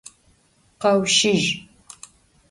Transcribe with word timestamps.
Kheuşej! 0.81 1.43